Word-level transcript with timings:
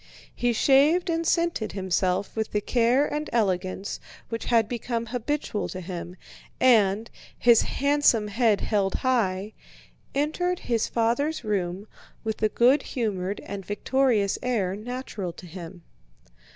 He 0.33 0.51
shaved 0.51 1.11
and 1.11 1.27
scented 1.27 1.73
himself 1.73 2.35
with 2.35 2.53
the 2.53 2.59
care 2.59 3.05
and 3.05 3.29
elegance 3.31 3.99
which 4.29 4.45
had 4.45 4.67
become 4.67 5.05
habitual 5.05 5.69
to 5.69 5.79
him 5.79 6.15
and, 6.59 7.07
his 7.37 7.61
handsome 7.61 8.27
head 8.29 8.61
held 8.61 8.95
high, 8.95 9.53
entered 10.15 10.57
his 10.61 10.87
father's 10.87 11.43
room 11.43 11.87
with 12.23 12.37
the 12.37 12.49
good 12.49 12.81
humored 12.81 13.41
and 13.41 13.63
victorious 13.63 14.39
air 14.41 14.75
natural 14.75 15.31
to 15.33 15.45
him. 15.45 15.83